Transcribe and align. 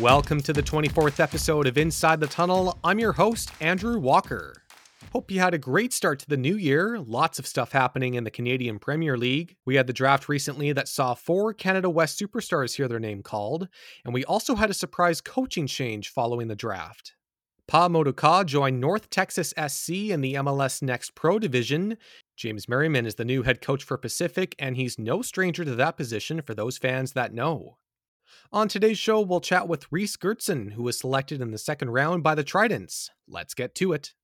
Welcome 0.00 0.40
to 0.42 0.52
the 0.52 0.62
24th 0.62 1.20
episode 1.20 1.68
of 1.68 1.78
Inside 1.78 2.18
the 2.18 2.26
Tunnel. 2.26 2.76
I'm 2.82 2.98
your 2.98 3.12
host, 3.12 3.52
Andrew 3.60 3.96
Walker. 3.96 4.64
Hope 5.12 5.30
you 5.30 5.38
had 5.38 5.54
a 5.54 5.58
great 5.58 5.92
start 5.92 6.18
to 6.18 6.28
the 6.28 6.36
new 6.36 6.56
year. 6.56 6.98
Lots 6.98 7.38
of 7.38 7.46
stuff 7.46 7.70
happening 7.70 8.14
in 8.14 8.24
the 8.24 8.30
Canadian 8.32 8.80
Premier 8.80 9.16
League. 9.16 9.54
We 9.64 9.76
had 9.76 9.86
the 9.86 9.92
draft 9.92 10.28
recently 10.28 10.72
that 10.72 10.88
saw 10.88 11.14
four 11.14 11.54
Canada 11.54 11.88
West 11.88 12.20
superstars 12.20 12.74
hear 12.74 12.88
their 12.88 12.98
name 12.98 13.22
called, 13.22 13.68
and 14.04 14.12
we 14.12 14.24
also 14.24 14.56
had 14.56 14.68
a 14.68 14.74
surprise 14.74 15.20
coaching 15.20 15.68
change 15.68 16.08
following 16.08 16.48
the 16.48 16.56
draft. 16.56 17.14
Pa 17.68 17.88
Modou 17.88 18.16
Kah 18.16 18.42
joined 18.42 18.80
North 18.80 19.10
Texas 19.10 19.54
SC 19.56 19.90
in 19.90 20.22
the 20.22 20.34
MLS 20.34 20.82
Next 20.82 21.14
Pro 21.14 21.38
division. 21.38 21.98
James 22.36 22.68
Merriman 22.68 23.06
is 23.06 23.14
the 23.14 23.24
new 23.24 23.44
head 23.44 23.60
coach 23.60 23.84
for 23.84 23.96
Pacific, 23.96 24.56
and 24.58 24.76
he's 24.76 24.98
no 24.98 25.22
stranger 25.22 25.64
to 25.64 25.76
that 25.76 25.96
position 25.96 26.42
for 26.42 26.52
those 26.52 26.78
fans 26.78 27.12
that 27.12 27.32
know. 27.32 27.76
On 28.52 28.68
today's 28.68 28.98
show, 28.98 29.20
we'll 29.20 29.40
chat 29.40 29.68
with 29.68 29.90
Reese 29.90 30.16
Gertson, 30.16 30.72
who 30.72 30.82
was 30.82 30.98
selected 30.98 31.40
in 31.40 31.50
the 31.50 31.58
second 31.58 31.90
round 31.90 32.22
by 32.22 32.34
the 32.34 32.44
Tridents. 32.44 33.10
Let's 33.28 33.54
get 33.54 33.74
to 33.76 33.92
it. 33.92 34.14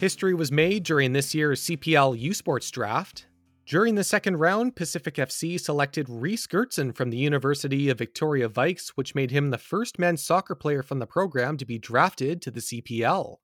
History 0.00 0.32
was 0.32 0.52
made 0.52 0.84
during 0.84 1.12
this 1.12 1.34
year's 1.34 1.62
CPL 1.62 2.18
U 2.18 2.32
Sports 2.32 2.70
draft. 2.70 3.26
During 3.68 3.96
the 3.96 4.04
second 4.04 4.38
round, 4.38 4.76
Pacific 4.76 5.16
FC 5.16 5.60
selected 5.60 6.08
Reese 6.08 6.46
Gertson 6.46 6.94
from 6.94 7.10
the 7.10 7.18
University 7.18 7.90
of 7.90 7.98
Victoria 7.98 8.48
Vikes, 8.48 8.92
which 8.94 9.14
made 9.14 9.30
him 9.30 9.50
the 9.50 9.58
first 9.58 9.98
men's 9.98 10.24
soccer 10.24 10.54
player 10.54 10.82
from 10.82 11.00
the 11.00 11.06
program 11.06 11.58
to 11.58 11.66
be 11.66 11.78
drafted 11.78 12.40
to 12.40 12.50
the 12.50 12.60
CPL. 12.60 13.36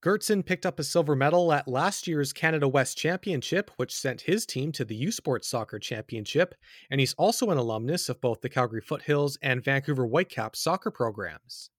Gertson 0.00 0.46
picked 0.46 0.64
up 0.64 0.78
a 0.78 0.84
silver 0.84 1.16
medal 1.16 1.52
at 1.52 1.66
last 1.66 2.06
year's 2.06 2.32
Canada 2.32 2.68
West 2.68 2.96
Championship, 2.96 3.72
which 3.74 3.92
sent 3.92 4.20
his 4.20 4.46
team 4.46 4.70
to 4.70 4.84
the 4.84 4.94
U 4.94 5.10
Sports 5.10 5.48
Soccer 5.48 5.80
Championship, 5.80 6.54
and 6.88 7.00
he's 7.00 7.14
also 7.14 7.50
an 7.50 7.58
alumnus 7.58 8.08
of 8.08 8.20
both 8.20 8.40
the 8.40 8.48
Calgary 8.48 8.82
Foothills 8.82 9.36
and 9.42 9.64
Vancouver 9.64 10.06
Whitecaps 10.06 10.60
soccer 10.60 10.92
programs. 10.92 11.70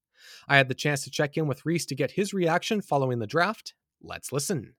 I 0.49 0.57
had 0.57 0.67
the 0.67 0.75
chance 0.75 1.05
to 1.05 1.09
check 1.09 1.37
in 1.37 1.47
with 1.47 1.65
Reese 1.65 1.85
to 1.85 1.95
get 1.95 2.11
his 2.11 2.33
reaction 2.33 2.81
following 2.81 3.19
the 3.19 3.27
draft, 3.27 3.75
Let's 4.01 4.33
listen. 4.33 4.75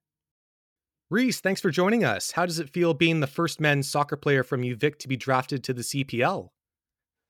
Reese, 1.14 1.40
thanks 1.40 1.60
for 1.60 1.70
joining 1.70 2.02
us. 2.02 2.32
How 2.32 2.44
does 2.44 2.58
it 2.58 2.70
feel 2.70 2.92
being 2.92 3.20
the 3.20 3.28
first 3.28 3.60
men's 3.60 3.88
soccer 3.88 4.16
player 4.16 4.42
from 4.42 4.62
UVic 4.62 4.98
to 4.98 5.06
be 5.06 5.16
drafted 5.16 5.62
to 5.62 5.72
the 5.72 5.82
CPL? 5.82 6.48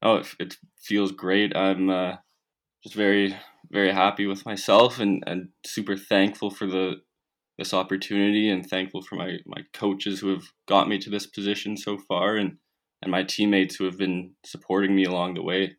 Oh, 0.01 0.17
it, 0.17 0.27
it 0.41 0.57
feels 0.81 1.13
great. 1.13 1.55
I'm 1.55 1.91
uh, 1.91 2.15
just 2.83 2.95
very, 2.95 3.37
very 3.71 3.93
happy 3.93 4.25
with 4.25 4.47
myself 4.47 5.01
and, 5.01 5.23
and 5.27 5.51
super 5.67 5.99
thankful 5.99 6.49
for 6.49 6.67
the 6.67 7.03
this 7.59 7.75
opportunity 7.75 8.49
and 8.49 8.65
thankful 8.65 9.03
for 9.03 9.17
my, 9.17 9.37
my 9.45 9.61
coaches 9.75 10.19
who 10.19 10.29
have 10.31 10.45
got 10.67 10.89
me 10.89 10.99
to 11.01 11.11
this 11.11 11.27
position 11.27 11.77
so 11.77 11.99
far 11.99 12.37
and, 12.37 12.57
and 13.03 13.13
my 13.13 13.23
teammates 13.23 13.77
who 13.77 13.85
have 13.85 13.99
been 13.99 14.33
supporting 14.47 14.97
me 14.97 15.05
along 15.05 15.35
the 15.35 15.43
way. 15.43 15.77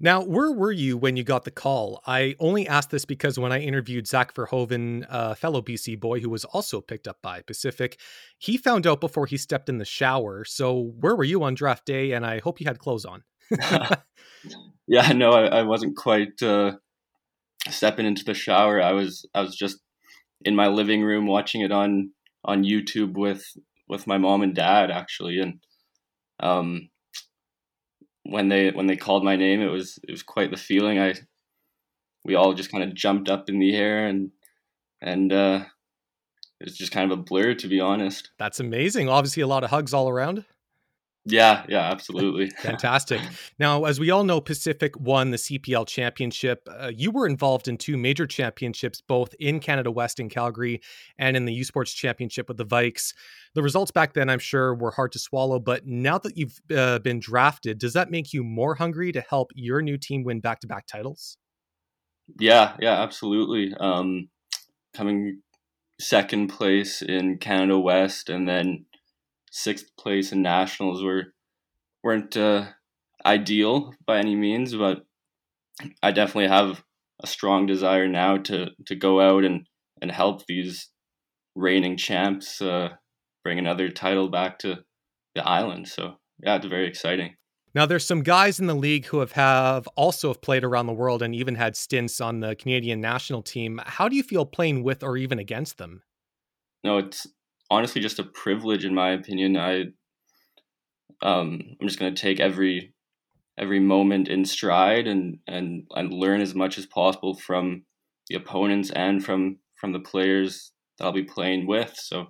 Now, 0.00 0.22
where 0.22 0.52
were 0.52 0.72
you 0.72 0.96
when 0.96 1.16
you 1.16 1.24
got 1.24 1.44
the 1.44 1.50
call? 1.50 2.02
I 2.06 2.34
only 2.38 2.66
asked 2.66 2.90
this 2.90 3.04
because 3.04 3.38
when 3.38 3.52
I 3.52 3.60
interviewed 3.60 4.06
Zach 4.06 4.34
Verhoeven, 4.34 5.06
a 5.08 5.34
fellow 5.34 5.62
BC 5.62 5.98
boy 5.98 6.20
who 6.20 6.30
was 6.30 6.44
also 6.44 6.80
picked 6.80 7.08
up 7.08 7.18
by 7.22 7.42
Pacific, 7.42 7.98
he 8.38 8.56
found 8.56 8.86
out 8.86 9.00
before 9.00 9.26
he 9.26 9.36
stepped 9.36 9.68
in 9.68 9.78
the 9.78 9.84
shower. 9.84 10.44
So, 10.44 10.92
where 11.00 11.16
were 11.16 11.24
you 11.24 11.42
on 11.42 11.54
draft 11.54 11.86
day? 11.86 12.12
And 12.12 12.26
I 12.26 12.40
hope 12.40 12.60
you 12.60 12.66
had 12.66 12.78
clothes 12.78 13.04
on. 13.04 13.22
yeah, 14.86 15.12
no, 15.12 15.30
I, 15.30 15.58
I 15.58 15.62
wasn't 15.62 15.96
quite 15.96 16.42
uh, 16.42 16.76
stepping 17.68 18.06
into 18.06 18.24
the 18.24 18.34
shower. 18.34 18.82
I 18.82 18.92
was, 18.92 19.26
I 19.34 19.40
was 19.40 19.56
just 19.56 19.78
in 20.44 20.54
my 20.54 20.68
living 20.68 21.02
room 21.02 21.26
watching 21.26 21.62
it 21.62 21.72
on 21.72 22.10
on 22.44 22.62
YouTube 22.62 23.14
with 23.14 23.44
with 23.88 24.06
my 24.06 24.18
mom 24.18 24.42
and 24.42 24.54
dad 24.54 24.90
actually, 24.90 25.40
and 25.40 25.60
um, 26.40 26.88
when 28.28 28.48
they 28.48 28.70
when 28.70 28.86
they 28.86 28.96
called 28.96 29.24
my 29.24 29.36
name, 29.36 29.60
it 29.60 29.70
was 29.70 29.98
it 30.06 30.10
was 30.10 30.22
quite 30.22 30.50
the 30.50 30.56
feeling. 30.56 30.98
I 30.98 31.14
we 32.24 32.34
all 32.34 32.54
just 32.54 32.72
kind 32.72 32.84
of 32.84 32.94
jumped 32.94 33.28
up 33.28 33.48
in 33.48 33.58
the 33.58 33.74
air 33.76 34.06
and 34.06 34.30
and 35.00 35.32
uh, 35.32 35.64
it 36.60 36.64
was 36.64 36.76
just 36.76 36.92
kind 36.92 37.10
of 37.10 37.18
a 37.18 37.22
blur 37.22 37.54
to 37.54 37.68
be 37.68 37.80
honest. 37.80 38.30
That's 38.38 38.60
amazing. 38.60 39.08
Obviously, 39.08 39.42
a 39.42 39.46
lot 39.46 39.64
of 39.64 39.70
hugs 39.70 39.94
all 39.94 40.08
around. 40.08 40.44
Yeah, 41.28 41.64
yeah, 41.68 41.90
absolutely. 41.90 42.50
Fantastic. 42.62 43.20
Now, 43.58 43.84
as 43.84 43.98
we 43.98 44.10
all 44.10 44.22
know, 44.22 44.40
Pacific 44.40 44.98
won 44.98 45.32
the 45.32 45.36
CPL 45.36 45.86
championship. 45.88 46.68
Uh, 46.70 46.92
you 46.94 47.10
were 47.10 47.26
involved 47.26 47.66
in 47.66 47.76
two 47.76 47.96
major 47.96 48.28
championships, 48.28 49.00
both 49.00 49.34
in 49.40 49.58
Canada 49.58 49.90
West 49.90 50.20
in 50.20 50.28
Calgary 50.28 50.80
and 51.18 51.36
in 51.36 51.44
the 51.44 51.52
U 51.52 51.64
Sports 51.64 51.92
Championship 51.92 52.46
with 52.46 52.58
the 52.58 52.64
Vikes. 52.64 53.12
The 53.54 53.62
results 53.62 53.90
back 53.90 54.14
then, 54.14 54.30
I'm 54.30 54.38
sure, 54.38 54.72
were 54.72 54.92
hard 54.92 55.10
to 55.12 55.18
swallow. 55.18 55.58
But 55.58 55.84
now 55.84 56.18
that 56.18 56.36
you've 56.36 56.60
uh, 56.74 57.00
been 57.00 57.18
drafted, 57.18 57.78
does 57.78 57.94
that 57.94 58.08
make 58.08 58.32
you 58.32 58.44
more 58.44 58.76
hungry 58.76 59.10
to 59.10 59.20
help 59.20 59.50
your 59.56 59.82
new 59.82 59.98
team 59.98 60.22
win 60.22 60.38
back 60.38 60.60
to 60.60 60.68
back 60.68 60.86
titles? 60.86 61.38
Yeah, 62.38 62.76
yeah, 62.78 63.02
absolutely. 63.02 63.74
Um, 63.74 64.28
coming 64.94 65.42
second 65.98 66.48
place 66.48 67.02
in 67.02 67.38
Canada 67.38 67.78
West 67.78 68.28
and 68.28 68.48
then 68.48 68.84
sixth 69.50 69.86
place 69.98 70.32
in 70.32 70.42
nationals 70.42 71.02
were 71.02 71.34
weren't 72.02 72.36
uh, 72.36 72.66
ideal 73.24 73.94
by 74.06 74.18
any 74.18 74.36
means, 74.36 74.74
but 74.74 75.04
I 76.02 76.12
definitely 76.12 76.48
have 76.48 76.82
a 77.22 77.26
strong 77.26 77.66
desire 77.66 78.08
now 78.08 78.36
to 78.38 78.70
to 78.86 78.94
go 78.94 79.20
out 79.20 79.44
and 79.44 79.66
and 80.02 80.10
help 80.10 80.46
these 80.46 80.90
reigning 81.54 81.96
champs 81.96 82.60
uh, 82.60 82.90
bring 83.42 83.58
another 83.58 83.88
title 83.88 84.28
back 84.28 84.58
to 84.60 84.84
the 85.34 85.46
island. 85.46 85.88
So 85.88 86.16
yeah, 86.42 86.56
it's 86.56 86.66
very 86.66 86.86
exciting. 86.86 87.36
Now, 87.74 87.84
there's 87.84 88.06
some 88.06 88.22
guys 88.22 88.58
in 88.58 88.68
the 88.68 88.74
league 88.74 89.04
who 89.04 89.18
have, 89.18 89.32
have 89.32 89.86
also 89.96 90.28
have 90.28 90.40
played 90.40 90.64
around 90.64 90.86
the 90.86 90.94
world 90.94 91.20
and 91.20 91.34
even 91.34 91.56
had 91.56 91.76
stints 91.76 92.22
on 92.22 92.40
the 92.40 92.56
Canadian 92.56 93.02
national 93.02 93.42
team. 93.42 93.82
How 93.84 94.08
do 94.08 94.16
you 94.16 94.22
feel 94.22 94.46
playing 94.46 94.82
with 94.82 95.02
or 95.02 95.18
even 95.18 95.38
against 95.38 95.76
them? 95.76 96.02
No, 96.82 96.96
it's 96.96 97.26
honestly 97.70 98.00
just 98.00 98.18
a 98.18 98.24
privilege 98.24 98.84
in 98.84 98.94
my 98.94 99.10
opinion. 99.10 99.56
I 99.56 99.84
um, 101.22 101.60
I'm 101.80 101.88
just 101.88 101.98
gonna 101.98 102.14
take 102.14 102.40
every 102.40 102.94
every 103.58 103.80
moment 103.80 104.28
in 104.28 104.44
stride 104.44 105.06
and 105.06 105.38
and 105.46 105.84
and 105.94 106.12
learn 106.12 106.40
as 106.40 106.54
much 106.54 106.78
as 106.78 106.86
possible 106.86 107.34
from 107.34 107.84
the 108.28 108.36
opponents 108.36 108.90
and 108.90 109.24
from 109.24 109.58
from 109.76 109.92
the 109.92 110.00
players 110.00 110.72
that 110.98 111.04
I'll 111.04 111.12
be 111.12 111.22
playing 111.22 111.66
with. 111.66 111.94
So 111.96 112.26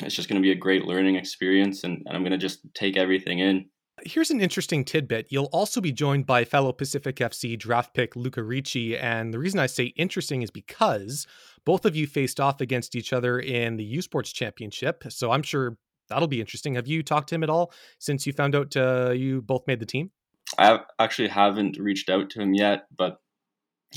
it's 0.00 0.14
just 0.14 0.28
going 0.28 0.40
to 0.40 0.46
be 0.46 0.52
a 0.52 0.56
great 0.56 0.84
learning 0.84 1.16
experience, 1.16 1.84
and, 1.84 2.02
and 2.06 2.16
I'm 2.16 2.22
going 2.22 2.32
to 2.32 2.38
just 2.38 2.60
take 2.74 2.96
everything 2.96 3.38
in. 3.38 3.66
Here's 4.04 4.30
an 4.30 4.42
interesting 4.42 4.84
tidbit. 4.84 5.28
You'll 5.30 5.46
also 5.46 5.80
be 5.80 5.90
joined 5.90 6.26
by 6.26 6.44
fellow 6.44 6.72
Pacific 6.72 7.16
FC 7.16 7.58
draft 7.58 7.94
pick 7.94 8.14
Luca 8.14 8.42
Ricci. 8.42 8.96
And 8.96 9.32
the 9.32 9.38
reason 9.38 9.58
I 9.58 9.66
say 9.66 9.84
interesting 9.84 10.42
is 10.42 10.50
because 10.50 11.26
both 11.64 11.86
of 11.86 11.96
you 11.96 12.06
faced 12.06 12.38
off 12.38 12.60
against 12.60 12.94
each 12.94 13.14
other 13.14 13.38
in 13.38 13.76
the 13.76 13.84
U 13.84 14.02
Sports 14.02 14.32
Championship. 14.32 15.04
So 15.08 15.30
I'm 15.30 15.42
sure 15.42 15.78
that'll 16.08 16.28
be 16.28 16.40
interesting. 16.40 16.74
Have 16.74 16.86
you 16.86 17.02
talked 17.02 17.30
to 17.30 17.34
him 17.34 17.42
at 17.42 17.50
all 17.50 17.72
since 17.98 18.26
you 18.26 18.34
found 18.34 18.54
out 18.54 18.76
uh, 18.76 19.10
you 19.10 19.40
both 19.40 19.66
made 19.66 19.80
the 19.80 19.86
team? 19.86 20.10
I 20.58 20.80
actually 20.98 21.28
haven't 21.28 21.78
reached 21.78 22.10
out 22.10 22.30
to 22.30 22.40
him 22.40 22.54
yet, 22.54 22.86
but 22.96 23.18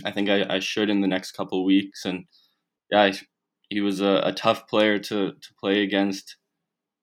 I 0.05 0.11
think 0.11 0.29
I, 0.29 0.45
I 0.49 0.59
should 0.59 0.89
in 0.89 1.01
the 1.01 1.07
next 1.07 1.33
couple 1.33 1.63
weeks. 1.65 2.05
And 2.05 2.25
yeah, 2.89 3.11
he 3.69 3.81
was 3.81 4.01
a, 4.01 4.21
a, 4.23 4.33
tough 4.33 4.67
player 4.67 4.97
to, 4.97 5.31
to 5.31 5.53
play 5.59 5.83
against 5.83 6.37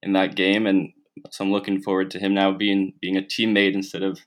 in 0.02 0.14
that 0.14 0.34
game, 0.34 0.66
and 0.66 0.90
so 1.30 1.44
I'm 1.44 1.52
looking 1.52 1.80
forward 1.80 2.10
to 2.12 2.18
him 2.18 2.34
now 2.34 2.52
being 2.52 2.92
being 3.00 3.16
a 3.16 3.22
teammate 3.22 3.74
instead 3.74 4.02
of 4.02 4.20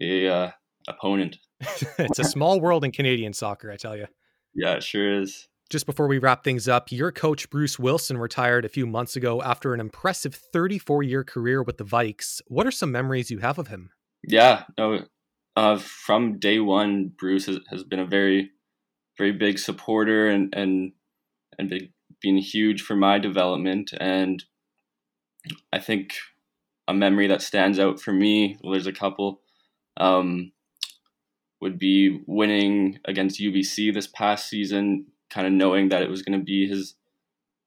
a 0.00 0.28
uh, 0.28 0.50
opponent. 0.88 1.36
it's 1.98 2.18
a 2.18 2.24
small 2.24 2.60
world 2.60 2.84
in 2.84 2.92
Canadian 2.92 3.32
soccer, 3.32 3.70
I 3.70 3.76
tell 3.76 3.96
you. 3.96 4.06
Yeah, 4.54 4.74
it 4.74 4.82
sure 4.82 5.20
is. 5.20 5.48
Just 5.70 5.86
before 5.86 6.06
we 6.06 6.18
wrap 6.18 6.44
things 6.44 6.68
up, 6.68 6.92
your 6.92 7.10
coach 7.10 7.48
Bruce 7.48 7.78
Wilson 7.78 8.18
retired 8.18 8.64
a 8.66 8.68
few 8.68 8.86
months 8.86 9.16
ago 9.16 9.40
after 9.40 9.72
an 9.72 9.80
impressive 9.80 10.34
34 10.34 11.02
year 11.02 11.24
career 11.24 11.62
with 11.62 11.78
the 11.78 11.84
Vikes. 11.84 12.42
What 12.48 12.66
are 12.66 12.70
some 12.70 12.92
memories 12.92 13.30
you 13.30 13.38
have 13.38 13.58
of 13.58 13.68
him? 13.68 13.90
Yeah, 14.28 14.64
no, 14.76 15.06
uh, 15.56 15.78
from 15.78 16.38
day 16.38 16.58
one, 16.58 17.12
Bruce 17.18 17.46
has, 17.46 17.58
has 17.70 17.84
been 17.84 18.00
a 18.00 18.06
very, 18.06 18.50
very 19.18 19.32
big 19.32 19.58
supporter 19.58 20.28
and 20.28 20.54
and 20.54 20.92
and 21.58 21.68
big, 21.68 21.92
been 22.20 22.38
huge 22.38 22.82
for 22.82 22.96
my 22.96 23.18
development. 23.18 23.90
And 23.98 24.42
I 25.72 25.78
think 25.78 26.14
a 26.88 26.94
memory 26.94 27.26
that 27.28 27.42
stands 27.42 27.78
out 27.78 28.00
for 28.00 28.12
me, 28.12 28.58
well, 28.62 28.72
there's 28.72 28.86
a 28.86 28.92
couple, 28.92 29.40
um, 29.96 30.52
would 31.60 31.78
be 31.78 32.20
winning 32.26 32.98
against 33.04 33.40
UBC 33.40 33.94
this 33.94 34.08
past 34.08 34.48
season 34.48 35.06
kind 35.32 35.46
of 35.46 35.52
knowing 35.52 35.88
that 35.88 36.02
it 36.02 36.10
was 36.10 36.22
going 36.22 36.38
to 36.38 36.44
be 36.44 36.68
his 36.68 36.94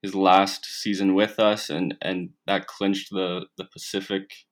his 0.02 0.14
last 0.14 0.66
season 0.66 1.16
with 1.16 1.40
us, 1.40 1.70
and 1.70 1.96
and 2.02 2.30
that 2.46 2.68
clinched 2.68 3.10
the 3.12 3.48
the 3.58 3.66
Pacific 3.66 4.46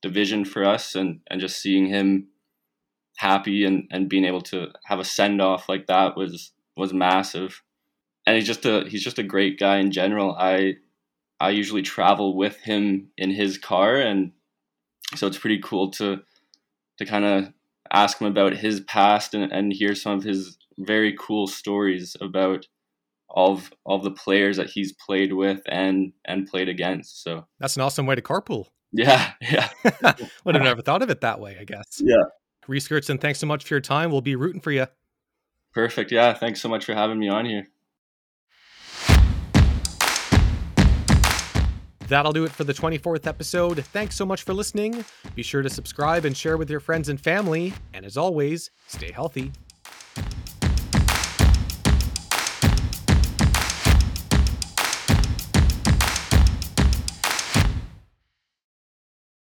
division 0.00 0.44
for 0.44 0.64
us, 0.64 0.94
and 0.94 1.20
and 1.28 1.40
just 1.40 1.60
seeing 1.60 1.86
him 1.86 2.28
happy 3.16 3.64
and 3.64 3.88
and 3.90 4.08
being 4.08 4.24
able 4.24 4.42
to 4.42 4.68
have 4.84 5.00
a 5.00 5.04
send 5.04 5.42
off 5.42 5.68
like 5.68 5.86
that 5.86 6.16
was 6.16 6.52
was 6.76 6.92
massive. 6.92 7.62
And 8.26 8.36
he's 8.36 8.46
just 8.46 8.64
a 8.64 8.84
he's 8.88 9.02
just 9.02 9.18
a 9.18 9.24
great 9.24 9.58
guy 9.58 9.78
in 9.78 9.90
general. 9.90 10.36
I 10.38 10.76
I 11.40 11.50
usually 11.50 11.82
travel 11.82 12.36
with 12.36 12.56
him 12.58 13.08
in 13.16 13.30
his 13.30 13.58
car, 13.58 13.96
and 13.96 14.32
so 15.14 15.26
it's 15.26 15.38
pretty 15.38 15.60
cool 15.62 15.90
to 15.92 16.20
to 16.98 17.04
kind 17.04 17.24
of 17.24 17.52
ask 17.92 18.20
him 18.20 18.26
about 18.26 18.54
his 18.54 18.80
past 18.80 19.34
and, 19.34 19.52
and 19.52 19.72
hear 19.72 19.94
some 19.94 20.12
of 20.18 20.24
his 20.24 20.56
very 20.78 21.14
cool 21.18 21.46
stories 21.46 22.16
about 22.20 22.66
all 23.28 23.52
of 23.52 23.72
all 23.84 23.96
of 23.96 24.04
the 24.04 24.10
players 24.10 24.56
that 24.56 24.70
he's 24.70 24.92
played 24.92 25.32
with 25.32 25.60
and 25.66 26.12
and 26.24 26.46
played 26.46 26.68
against. 26.68 27.22
So 27.22 27.46
that's 27.58 27.76
an 27.76 27.82
awesome 27.82 28.06
way 28.06 28.14
to 28.14 28.22
carpool. 28.22 28.66
Yeah, 28.92 29.32
yeah. 29.40 29.68
Would 30.44 30.54
have 30.54 30.64
never 30.64 30.82
thought 30.82 31.02
of 31.02 31.10
it 31.10 31.20
that 31.20 31.40
way, 31.40 31.56
I 31.60 31.64
guess. 31.64 32.00
Yeah. 32.02 32.22
Reese 32.66 32.88
Gertson, 32.88 33.20
thanks 33.20 33.38
so 33.38 33.46
much 33.46 33.64
for 33.64 33.74
your 33.74 33.80
time. 33.80 34.10
We'll 34.10 34.22
be 34.22 34.36
rooting 34.36 34.60
for 34.60 34.72
you. 34.72 34.86
Perfect. 35.72 36.10
Yeah. 36.10 36.34
Thanks 36.34 36.60
so 36.60 36.68
much 36.68 36.84
for 36.84 36.94
having 36.94 37.18
me 37.18 37.28
on 37.28 37.44
here. 37.44 37.68
That'll 42.08 42.32
do 42.32 42.44
it 42.44 42.52
for 42.52 42.64
the 42.64 42.72
24th 42.72 43.26
episode. 43.26 43.84
Thanks 43.86 44.16
so 44.16 44.24
much 44.24 44.42
for 44.42 44.54
listening. 44.54 45.04
Be 45.34 45.42
sure 45.42 45.62
to 45.62 45.70
subscribe 45.70 46.24
and 46.24 46.36
share 46.36 46.56
with 46.56 46.70
your 46.70 46.80
friends 46.80 47.08
and 47.08 47.20
family. 47.20 47.72
And 47.94 48.06
as 48.06 48.16
always, 48.16 48.70
stay 48.86 49.10
healthy. 49.10 49.52